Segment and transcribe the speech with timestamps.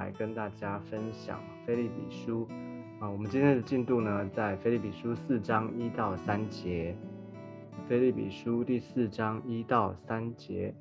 [0.00, 2.48] 来跟大家分享《菲利比书》
[3.04, 6.96] 啊，我们今天的进度呢，在《菲利比书》四章一到三节，
[7.86, 10.74] 《菲利比书》第四章一到三节，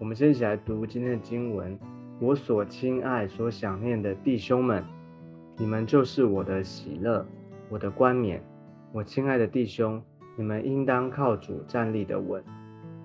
[0.00, 1.78] 我们先一起来读今天的经文。
[2.18, 4.84] 我所亲爱、所想念的弟兄们，
[5.56, 7.24] 你们就是我的喜乐，
[7.68, 8.42] 我的冠冕。
[8.90, 10.02] 我亲爱的弟兄，
[10.36, 12.42] 你们应当靠主站立的稳。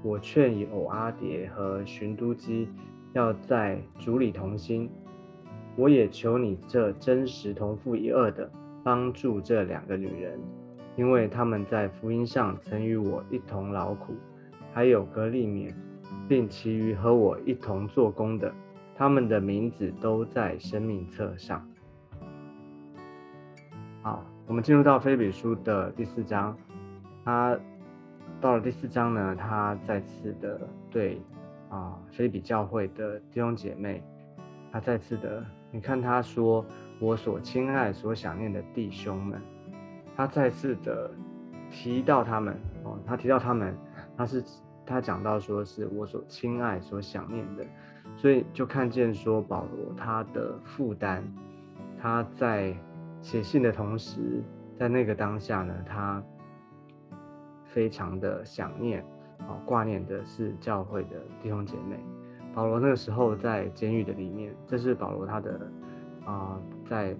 [0.02, 2.68] 我劝以偶阿蝶和寻都基。
[3.14, 4.90] 要在主里同心，
[5.76, 8.50] 我也求你这真实同父一二的
[8.84, 10.40] 帮助这两个女人，
[10.96, 14.14] 因为他们在福音上曾与我一同劳苦，
[14.74, 15.74] 还有格利勉，
[16.28, 18.54] 并其余和我一同做工的，
[18.96, 21.68] 他们的名字都在生命册上。
[24.02, 26.56] 好，我们进入到菲比书的第四章，
[27.26, 27.58] 他
[28.40, 30.59] 到了第四章呢，他再次的
[30.92, 31.20] 对。
[31.70, 34.02] 啊，菲比教会的弟兄姐妹，
[34.72, 36.66] 他再次的，你看他说
[37.00, 39.42] ：“我所亲爱、所想念的弟兄们。”
[40.16, 41.12] 他再次的
[41.70, 43.76] 提到他们哦，他提到他们，
[44.16, 44.44] 他是
[44.86, 47.66] 他讲到说是我所亲爱、所想念的，
[48.16, 51.22] 所以就看见说保罗他的负担，
[52.02, 52.74] 他在
[53.22, 54.42] 写信的同时，
[54.76, 56.24] 在那个当下呢，他
[57.66, 59.06] 非常的想念。
[59.40, 61.98] 啊，挂念的是教会的弟兄姐妹。
[62.54, 65.72] 保罗那个时候在监狱的里面，这是保罗他的
[66.26, 67.16] 啊，在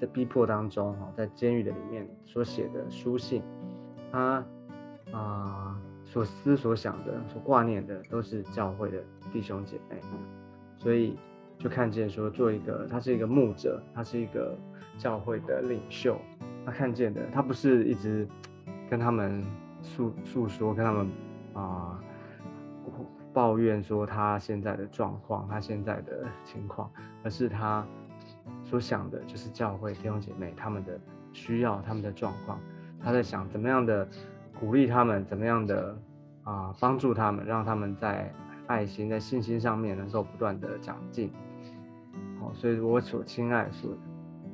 [0.00, 3.42] 在逼迫当中哈，在监狱的里面所写的书信，
[4.12, 4.44] 他
[5.10, 10.00] 啊所思所想的、所挂念的都是教会的弟兄姐妹，
[10.78, 11.18] 所以
[11.58, 14.56] 就看见说，做一个他是一个牧者，他是一个
[14.96, 16.16] 教会的领袖，
[16.64, 18.28] 他看见的，他不是一直
[18.88, 19.44] 跟他们。
[19.82, 21.10] 诉诉说跟他们
[21.54, 22.00] 啊
[23.32, 26.90] 抱怨说他现在的状况，他现在的情况，
[27.24, 27.84] 而是他
[28.62, 31.00] 所想的就是教会弟兄姐妹他们的
[31.32, 32.60] 需要，他们的状况，
[33.02, 34.06] 他在想怎么样的
[34.60, 35.98] 鼓励他们，怎么样的
[36.44, 38.32] 啊帮助他们，让他们在
[38.66, 41.32] 爱心、在信心上面能够不断的长进。
[42.38, 43.96] 好，所以我所亲爱、所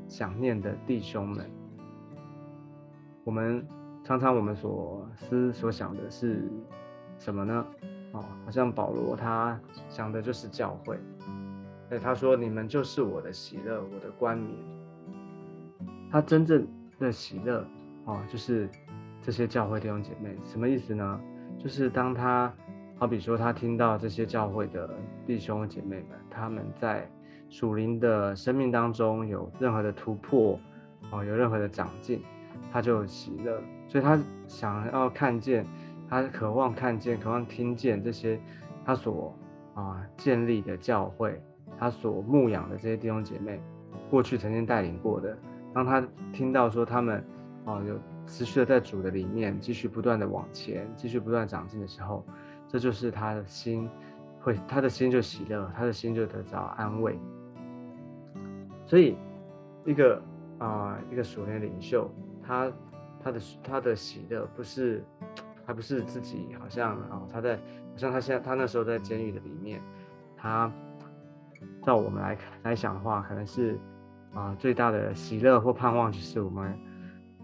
[0.07, 1.51] 想念的弟兄们，
[3.25, 3.67] 我们。
[4.09, 6.51] 常常我们所思所想的是
[7.19, 7.67] 什么呢？
[8.13, 9.61] 哦，好像保罗他
[9.91, 10.99] 想的就是教会。
[11.91, 14.51] 对，他说：“你们就是我的喜乐，我的冠冕。”
[16.11, 16.67] 他真正
[16.99, 17.63] 的喜乐，
[18.07, 18.67] 哦，就是
[19.21, 20.35] 这些教会弟兄姐妹。
[20.43, 21.21] 什么意思呢？
[21.59, 22.51] 就是当他
[22.97, 24.89] 好比说他听到这些教会的
[25.27, 27.07] 弟兄姐妹们，他们在
[27.51, 30.59] 属灵的生命当中有任何的突破，
[31.11, 32.23] 哦，有任何的长进，
[32.73, 33.61] 他就喜乐。
[33.89, 35.67] 所以他想要看见，
[36.09, 38.39] 他渴望看见，渴望听见这些
[38.85, 39.35] 他所
[39.75, 41.41] 啊建立的教会，
[41.79, 43.61] 他所牧养的这些弟兄姐妹，
[44.11, 45.37] 过去曾经带领过的，
[45.73, 47.25] 当他听到说他们
[47.65, 52.25] 啊有持续的在主的里面继续不断的往前，继续不断长进的时候，
[52.69, 53.89] 这就是他的心
[54.43, 57.19] 会，他的心就喜乐，他的心就得到安慰。
[58.85, 59.17] 所以
[59.87, 60.23] 一个
[60.59, 62.11] 啊一个属灵领袖，
[62.49, 62.73] 他。
[63.21, 65.05] 他的他的喜乐不是，
[65.67, 69.83] 还不是自己好像啊，他在好像他现在他那时候在监狱的里面，
[70.37, 70.73] 他
[71.83, 73.77] 照我们来来想的话，可能是
[74.33, 76.79] 啊最大的喜乐或盼望就是我们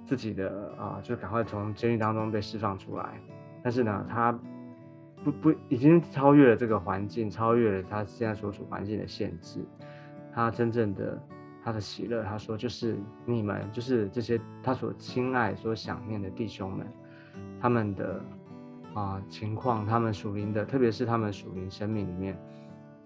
[0.07, 3.21] 自己的啊，就赶快从监狱当中被释放出来。
[3.61, 4.33] 但是呢，他
[5.25, 9.59] 不不已经超越了这个环境，超越了他现在所处环境的限制，
[10.33, 11.21] 他真正的。
[11.65, 12.95] 他的喜乐，他说就是
[13.25, 16.87] 你们，就是这些他所亲爱、所想念的弟兄们，
[17.59, 18.23] 他们的
[18.93, 22.39] 啊情况，他们属灵的，特别是他们属灵生命里面，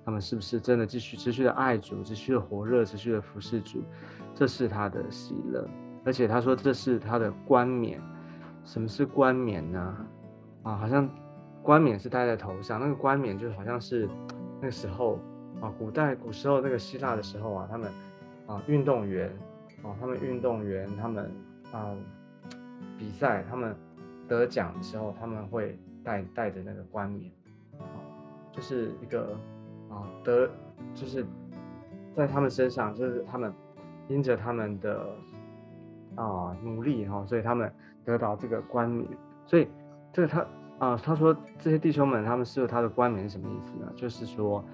[0.05, 3.81] 他们是不是真的继续持续的爱主，持续的火热，持续的服侍主？
[4.35, 5.65] 这是他的喜乐，
[6.05, 8.03] 而且他说这是他的冠冕。
[8.65, 9.97] 什么是冠冕呢？
[10.65, 11.09] 啊，好像
[11.63, 14.09] 冠冕是戴在头上，那个冠冕就好像是
[14.61, 15.21] 那个时候
[15.61, 17.93] 啊，古代古时候那个希腊的时候啊，他们。
[18.49, 19.31] 啊，运动员，
[19.83, 21.31] 哦，他们运动员，他们
[21.71, 21.95] 啊
[22.99, 23.77] 比赛，他们
[24.27, 27.31] 得奖的时候，他们会带带着那个冠冕，
[27.79, 27.85] 啊，
[28.51, 29.39] 就是一个
[29.91, 30.49] 啊得，
[30.95, 31.25] 就是
[32.17, 33.53] 在他们身上，就是他们
[34.09, 35.15] 因着他们的
[36.17, 37.71] 啊努力哈，所以他们
[38.05, 39.07] 得到这个冠冕。
[39.45, 39.69] 所以
[40.11, 40.47] 这个他
[40.79, 43.93] 啊，他说这些弟兄们，他们是他的冠冕是什么意思呢？
[43.95, 44.65] 就是说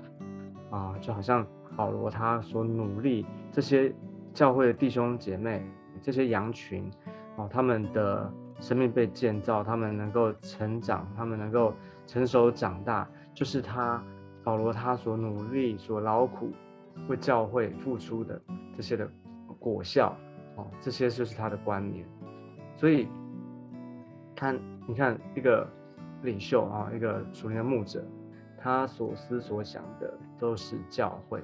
[0.75, 1.47] 啊，就好像。
[1.77, 3.93] 保罗他所努力，这些
[4.33, 5.61] 教会的弟兄姐妹，
[6.01, 6.89] 这些羊群，
[7.35, 11.75] 哦，他们的生命被建造，他们能够成长，他们能够
[12.07, 14.01] 成熟长大，就是他
[14.45, 16.53] 保罗他所努力、所劳苦
[17.09, 18.41] 为教会付出的
[18.77, 19.11] 这些的
[19.59, 20.17] 果效，
[20.55, 22.07] 哦，这些就是他的观念。
[22.77, 23.09] 所以，
[24.37, 24.57] 看，
[24.87, 25.69] 你看一个
[26.23, 28.07] 领袖啊，一个属灵的牧者，
[28.65, 31.41] 他所思所想的都是教会，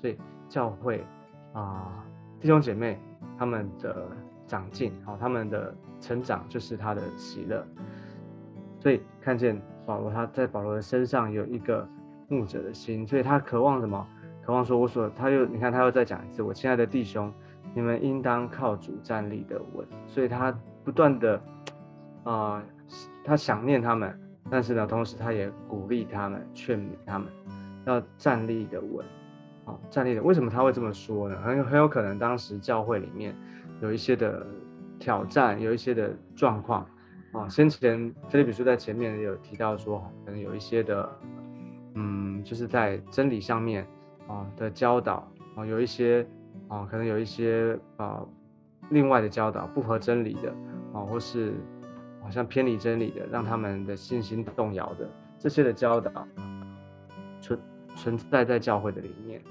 [0.00, 1.04] 所以教会
[1.52, 2.02] 啊，
[2.40, 2.98] 弟兄姐妹
[3.38, 4.08] 他们的
[4.46, 7.62] 长进，好，他们的成长就是他的喜乐。
[8.80, 11.86] 所以看见保罗他在保罗的身上有一个。
[12.28, 14.08] 牧者的心，所以他渴望什么？
[14.42, 15.06] 渴望说：“我所……
[15.10, 17.30] 他又你看，他又再讲一次，我亲爱的弟兄，
[17.74, 20.50] 你们应当靠主站立的稳。”所以他
[20.82, 21.38] 不断的
[22.24, 22.62] 啊，
[23.22, 24.18] 他想念他们，
[24.50, 27.28] 但是呢，同时他也鼓励他们，劝勉他们
[27.86, 29.04] 要站立的稳。
[29.64, 31.40] 啊，站立的，为什么他会这么说呢？
[31.40, 33.34] 很很有可能当时教会里面
[33.80, 34.46] 有一些的
[34.98, 36.86] 挑战，有一些的状况
[37.32, 37.48] 啊。
[37.48, 41.08] 先前菲利比书在前面有提到说，可能有一些的。
[41.94, 43.86] 嗯，就是在真理上面
[44.26, 46.26] 啊的教导啊，有一些
[46.66, 48.24] 啊，可能有一些啊
[48.88, 50.50] 另外的教导不合真理的
[50.94, 51.52] 啊，或是
[52.22, 55.08] 好像偏离真理的，让他们的信心动摇的
[55.38, 56.10] 这些的教导
[57.40, 57.58] 存
[57.94, 59.42] 存在在教会的里面，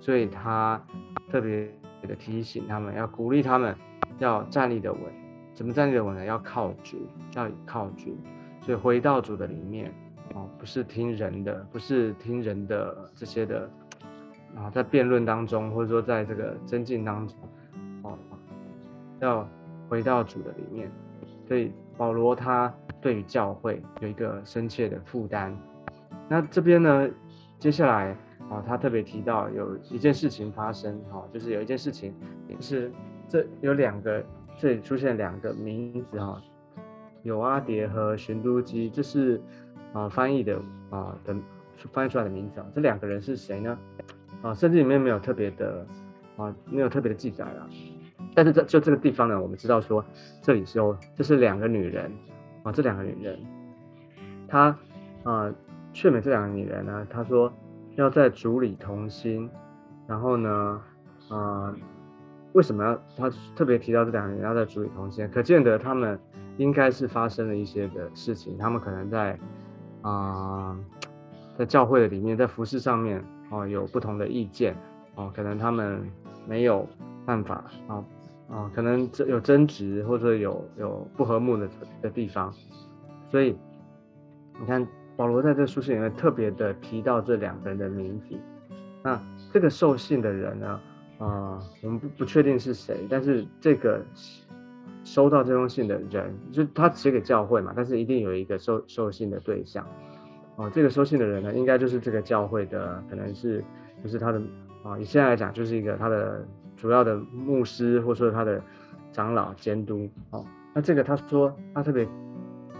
[0.00, 0.82] 所以他
[1.30, 1.70] 特别
[2.02, 3.76] 的提醒他们要鼓励他们
[4.18, 5.00] 要站立的稳，
[5.54, 6.24] 怎么站立的稳呢？
[6.24, 8.16] 要靠主，要靠主，
[8.62, 9.92] 所以回到主的里面。
[10.34, 13.70] 哦，不是听人的，不是听人的这些的，
[14.54, 17.36] 啊，在辩论当中，或者说在这个增进当中，
[18.02, 18.18] 哦，
[19.20, 19.48] 要
[19.88, 20.90] 回到主的里面。
[21.46, 25.56] 所以保罗他对于教会有一个深切的负担。
[26.28, 27.08] 那这边呢，
[27.58, 28.16] 接下来
[28.50, 32.14] 啊，他特别提到有一件事情发生，哈，就是有一件事情，
[32.60, 32.90] 是
[33.28, 34.24] 这有两个，
[34.58, 36.40] 这里出现两个名字哈，
[37.22, 39.40] 有阿蝶和寻都基，这是。
[39.92, 40.60] 啊，翻译的
[40.90, 41.34] 啊的
[41.90, 43.78] 翻译出来的名字啊，这两个人是谁呢？
[44.42, 45.86] 啊，圣经里面没有特别的
[46.36, 47.66] 啊，没有特别的记载了。
[48.36, 50.04] 但是这就这个地方呢，我们知道说
[50.42, 52.12] 这里是有，这是两个女人
[52.62, 53.38] 啊，这两个女人，
[54.46, 54.76] 她
[55.24, 55.50] 啊
[55.94, 57.50] 劝勉这两个女人呢，她说
[57.94, 59.50] 要在主里同心，
[60.06, 60.80] 然后呢
[61.30, 61.74] 啊，
[62.52, 65.26] 为什么要她特别提到这两个人要在主里同心？
[65.30, 66.18] 可见得他们
[66.58, 69.36] 应该是发生了一些的事情，他们可能在。
[70.02, 70.78] 啊，
[71.58, 74.76] 在教会的里面，在服饰上面哦，有不同的意见
[75.16, 76.00] 哦，可能他们
[76.46, 76.86] 没有
[77.24, 78.04] 办法啊
[78.50, 81.68] 啊，可能有争执或者有有不和睦的
[82.02, 82.52] 的地方，
[83.30, 83.56] 所以
[84.60, 88.36] 你看保罗在这书信里面特别的提到这两个人的名字。
[89.02, 89.20] 那
[89.52, 90.80] 这个受信的人呢，
[91.18, 94.02] 啊，我们不不确定是谁，但是这个。
[95.04, 99.86] 收到这封信的人，就他写给教会嘛，但是一定有一个受受信的对象，
[100.56, 103.62] 哦，这个收信的人呢，应该就是这个教会的，可能是
[104.02, 104.42] 就是他的
[104.82, 106.44] 啊，以现在来讲，就是一个他的
[106.76, 108.62] 主要的牧师，或者说他的
[109.12, 110.44] 长老监督，哦，
[110.74, 112.06] 那这个他说他特别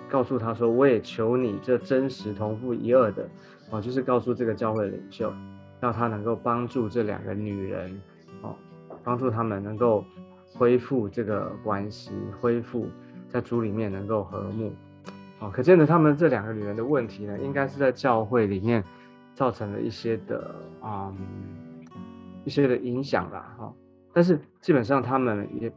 [0.08, 3.28] 告诉他说，我也求你这真实同父一二的，
[3.70, 5.32] 哦，就是告诉这个教会领袖，
[5.80, 8.00] 让他能够帮助这两个女人，
[8.42, 8.54] 哦，
[9.02, 10.04] 帮助他们能够。
[10.58, 12.88] 恢复这个关系，恢复
[13.28, 14.72] 在主里面能够和睦，
[15.38, 18.82] 哦，可见的他们这两个女人的问题呢，应该是在教会里面
[19.34, 21.12] 造成了一些的啊
[22.44, 23.70] 一些的影响啦，哈。
[24.16, 25.70] 但是基本上他们也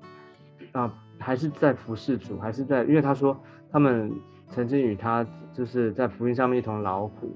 [0.72, 3.38] 啊还是在服侍主，还是在，因为他说
[3.70, 4.10] 他们
[4.48, 7.36] 曾经与他就是在福音上面一同劳苦。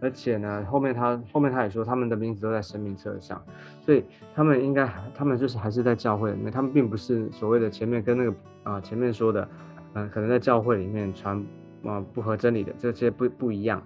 [0.00, 3.42] 而且呢，后面他后面他也说，他们的名字都在生命册上，
[3.82, 4.02] 所以
[4.32, 9.46] 他们应该，他们就是还是在教会里面，他们并不是所谓的前面跟那个啊前面说的，
[9.94, 11.44] 嗯，可能在教会里面传
[11.84, 13.82] 啊不合真理的这些不不一样，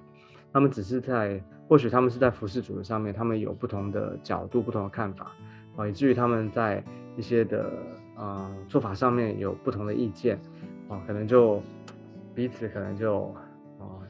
[0.53, 5.33] 他们只是在或许他们是在服侍主的上面，他们有不同的角度、不同的看法
[5.77, 6.83] 啊，以至于他们在
[7.17, 7.73] 一些的
[8.17, 10.39] 啊做法上面有不同的意见
[10.89, 11.63] 啊，可能就
[12.35, 13.25] 彼此可能就
[13.79, 14.01] 啊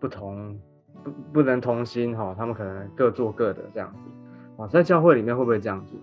[0.00, 0.58] 不同。
[1.02, 5.96] 不不能同心哈，他们可能各做各的这样子啊，在教会里面会不会这样子？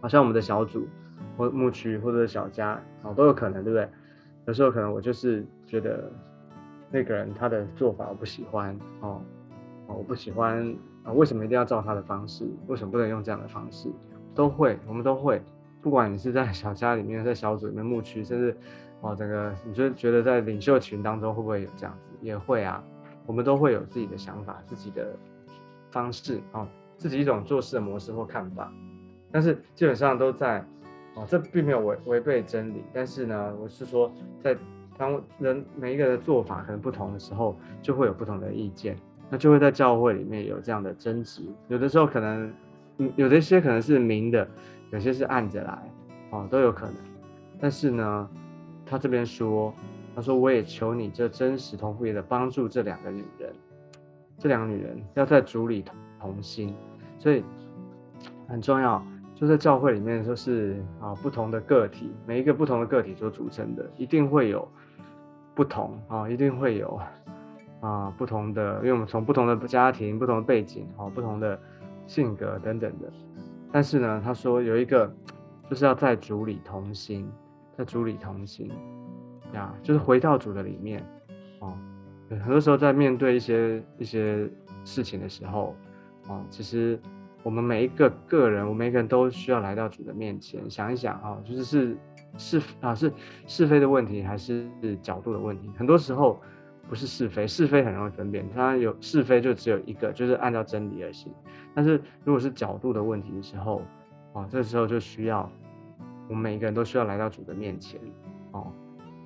[0.00, 0.86] 好像我们的小组
[1.36, 3.88] 或牧区或者小家啊都有可能，对不对？
[4.46, 6.08] 有时候可能我就是觉得
[6.88, 9.20] 那个人他的做法我不喜欢哦，
[9.88, 10.72] 我不喜欢
[11.04, 12.44] 啊，为什么一定要照他的方式？
[12.66, 13.88] 为什么不能用这样的方式？
[14.34, 15.40] 都会，我们都会，
[15.80, 18.56] 不管你是在小家里面，在小组里面牧区，甚至
[19.00, 22.10] 哦整个，你就觉得在领袖群当中会不会有这样子？
[22.20, 22.82] 也会啊。
[23.26, 25.16] 我们都会有自己的想法、自己的
[25.90, 26.68] 方式啊，
[26.98, 28.70] 自己一种做事的模式或看法，
[29.32, 30.58] 但是基本上都在
[31.14, 32.82] 啊，这并没有违违背真理。
[32.92, 34.54] 但是呢，我是说，在
[34.98, 38.94] 当人每一个人的做法可能不同的时候，就会有不同的意见
[39.30, 41.42] 那就会在教会里面有这样的争执。
[41.68, 42.52] 有的时候可能，
[42.98, 44.46] 嗯，有的一些可能是明的，
[44.90, 45.78] 有些是暗着来，
[46.30, 46.94] 哦，都有可能。
[47.60, 48.28] 但是呢，
[48.84, 49.72] 他这边说，
[50.14, 53.52] 他说我也求你这真实同父也的帮助这两个女人，
[54.38, 56.74] 这两个女人要在主里同同心，
[57.18, 57.42] 所以
[58.46, 59.04] 很重要。
[59.36, 64.66] 就在教会里面，就是啊，不同的个体，每一个不同的个体所组成的，一定会有
[65.56, 67.00] 不同啊，一定会有
[67.84, 71.58] 啊不同的，因为我们从不同的家庭、不同的背景、哦，不同的
[72.06, 73.12] 性格等等的。
[73.70, 75.12] 但是呢，他说有一个，
[75.68, 77.30] 就是要在主里同心，
[77.76, 78.70] 在主里同心
[79.52, 81.04] 呀，就是回到主的里面
[81.60, 81.76] 哦。
[82.30, 84.48] 很多时候在面对一些一些
[84.84, 85.76] 事情的时候，
[86.28, 86.98] 哦，其实。
[87.44, 91.98] 我们每一个个人，我们每个人都需要来到主的面前，想一想啊，就是是
[92.38, 93.12] 是啊是
[93.46, 94.66] 是非的问题，还是
[95.02, 95.70] 角度的问题？
[95.76, 96.40] 很多时候
[96.88, 101.32] 不是是非，是非很容易分辨，它有是非就只有一个，就是按照真理而行。
[101.74, 103.82] 但是如果是角度的问题的时候，
[104.32, 105.50] 啊，这时候就需要
[106.28, 108.00] 我们每一个人都需要来到主的面前，
[108.52, 108.72] 哦，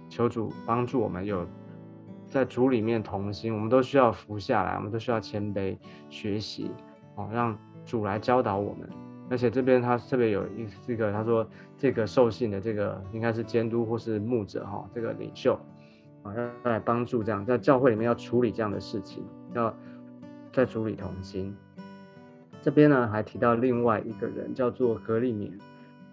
[0.08, 1.46] 求主帮助我们有
[2.26, 5.76] 在主里面同心，我们都需要服下来，我们都需要谦卑
[6.08, 6.70] 学习，
[7.16, 7.56] 哦，让。
[7.86, 8.86] 主来教导我们，
[9.30, 15.58] 而且这边他特别有一这个，他说这个受信的这个应该是监督或是牧者哈，这个领袖
[16.22, 19.74] 啊，要来帮助这样在教会里面要处理这样的事情，要
[20.52, 21.56] 在处理同心。
[22.60, 25.52] 这边呢还提到另外一个人叫做格利勉，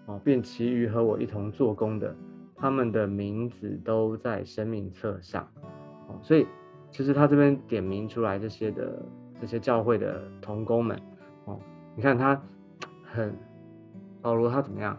[0.06, 2.14] 哦，便其余和我一同做工的，
[2.54, 5.46] 他们的名字都在生命册上，
[6.08, 6.46] 哦，所以
[6.90, 9.02] 其实他这边点名出来这些的
[9.40, 10.96] 这些教会的同工们。
[11.46, 11.60] 哦，
[11.96, 12.40] 你看他
[13.04, 13.36] 很
[14.22, 14.96] 保罗，他怎么样？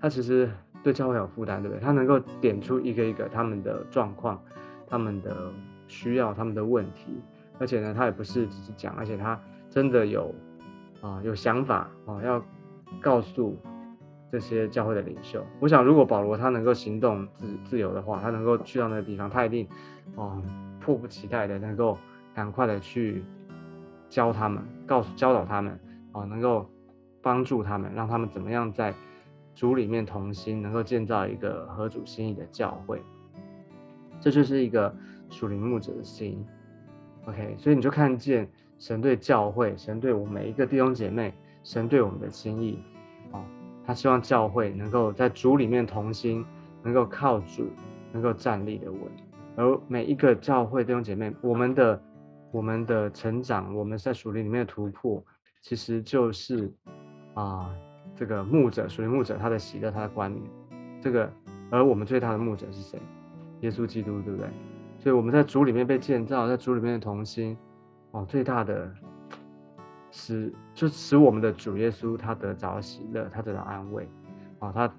[0.00, 0.50] 他其实
[0.88, 1.80] 对教会有负担，对不对？
[1.80, 4.42] 他能够点出一个一个他们的状况、
[4.86, 5.52] 他们的
[5.86, 7.20] 需要、他们的问题，
[7.58, 10.34] 而且呢，他也不是只是讲，而且他真的有
[11.02, 12.42] 啊有想法啊，要
[13.00, 13.56] 告诉
[14.32, 15.44] 这些教会的领袖。
[15.60, 19.68] 我想，如果保罗他能够行动自自由的话，他能够去到那个地方，他一定
[20.16, 20.42] 啊
[20.80, 21.98] 迫不及待的能够
[22.34, 23.22] 赶快的去
[24.08, 25.78] 教他们，告诉教导他们。
[26.12, 26.66] 哦，能够
[27.20, 28.94] 帮助他们，让他们怎么样在
[29.58, 33.02] 主里面同心，能够建造一个合主心意的教会，
[34.20, 34.94] 这就是一个
[35.30, 36.46] 属灵牧者的心。
[37.26, 38.48] OK，所以你就看见
[38.78, 41.34] 神对教会，神对我每一个弟兄姐妹，
[41.64, 42.78] 神对我们的心意。
[43.32, 43.42] 哦，
[43.84, 46.46] 他希望教会能够在主里面同心，
[46.84, 47.66] 能够靠主，
[48.12, 49.00] 能够站立的稳。
[49.56, 52.00] 而每一个教会弟兄姐妹，我们的
[52.52, 55.20] 我们的成长，我们在属灵里面的突破。
[55.62, 56.72] 其实就是
[57.34, 57.74] 啊，
[58.18, 60.42] 这个牧者属于牧者，他的喜乐，他的冠冕，
[61.00, 61.30] 这个，
[61.70, 62.98] 而我们最大的牧者是谁？
[63.60, 64.48] 耶稣基督，对不对？
[64.98, 67.56] 所以我们在主里面被建造，在主里面的同心，
[68.10, 68.92] 哦，最大的
[70.10, 74.08] 使就使我们的主耶稣他得着喜乐，他得到安慰，
[74.58, 74.92] 哦，他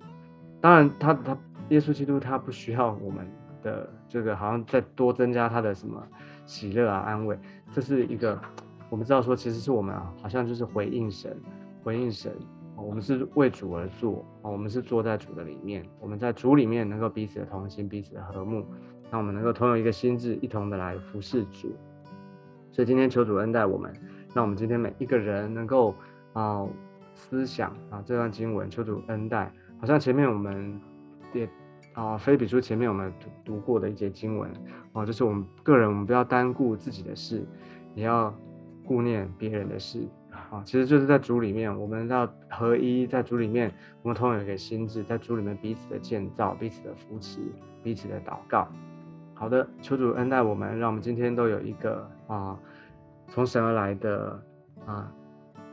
[0.62, 3.30] 当然他他耶稣基督他不需要我们
[3.62, 6.02] 的这个好像再多增加他的什么
[6.46, 7.38] 喜乐啊安慰，
[7.74, 8.40] 这是一个。
[8.90, 11.38] 我们知道说，其实是我们啊，好像就是回应神，
[11.84, 12.32] 回应神。
[12.82, 18.66] 我们是为主而做啊，我们是坐在主的里面，我们在主里面能够彼此的同心，彼此的和睦，
[19.12, 21.76] 让我们能够同有一个心智，一同的来服侍主。
[22.72, 23.94] 所以今天求主恩待我们，
[24.34, 25.94] 让我们今天每一个人能够
[26.34, 26.66] 啊
[27.14, 29.52] 思想啊这段经文，求主恩待。
[29.80, 30.80] 好像前面我们
[31.34, 31.50] 也
[31.94, 34.52] 啊非比书前面我们读读过的一节经文
[34.94, 37.46] 啊，就是我们个人，我们不要单顾自己的事，
[37.96, 38.34] 也要。
[38.86, 40.00] 顾念别人的事
[40.52, 47.40] 啊，其实就是在主里面，我们要合一，在主里面，我们同样有一个心智，在主里面彼此的建造、彼此的扶持、
[47.84, 48.68] 彼此的祷告。
[49.36, 52.60] 好的，求主恩待我们，让我们今天都有一个啊，
[53.28, 54.42] 从神而来的
[54.86, 55.12] 啊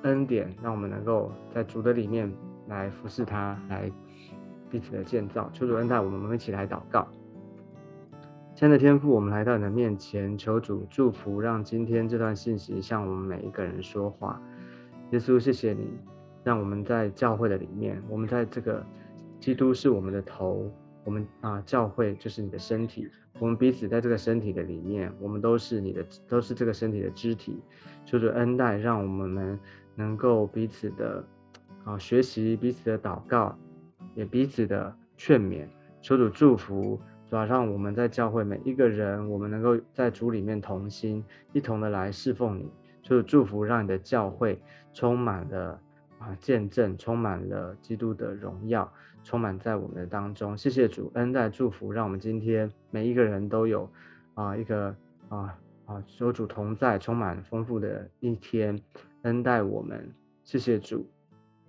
[0.03, 2.31] 恩典，让我们能够在主的里面
[2.69, 3.91] 来服侍他，来
[4.71, 5.49] 彼此的建造。
[5.55, 7.09] 求主恩待我们，我们一起来祷告。
[8.55, 14.41] 亲爱的天父，我们来到你的面前，求主祝福，让今天这段信息向我们每一个人说话。
[15.11, 15.89] 耶稣，谢谢你，
[16.43, 18.85] 让我们在教会的里面，我们在这个
[19.39, 20.71] 基督是我们的头，
[21.05, 23.09] 我们啊，教会就是你的身体，
[23.39, 27.57] 我们彼此在这个身体的里面，我们都是你的，都是这个身体的肢体。
[28.05, 29.59] 求主恩待，让我们
[29.95, 31.25] 能够彼此的
[31.85, 33.57] 啊学习，彼此的祷告，
[34.15, 35.67] 也彼此的劝勉。
[36.03, 36.99] 求主祝福。
[37.29, 42.71] 主要让我们在教会每一个人，我们能够在主里面同心，一同的来侍奉你，
[43.07, 44.61] 就祝福，让你的教会
[44.93, 45.81] 充满了
[46.19, 50.59] 啊见证，充满了基督的荣耀，充满在我们的当中。
[50.59, 53.89] 谢谢主恩待祝福，让我们今天每一个人都有
[54.35, 54.93] 啊一个
[55.29, 58.77] 啊啊，有主同在，充满丰富的一天，
[59.23, 60.13] 恩待我们。
[60.43, 61.09] 谢谢主，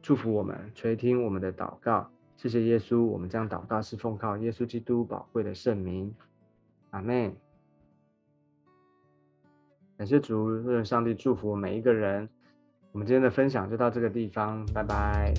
[0.02, 2.10] 祝福我们，垂听我们的祷告。
[2.36, 6.12] 谢谢耶稣，我们将祷告是奉靠耶稣基督宝贵的圣名。
[6.90, 7.36] 阿妹，
[9.98, 12.30] 感谢主，愿上帝祝福每一个人。
[12.92, 15.34] 我们今天的分享就到这个地方，拜拜。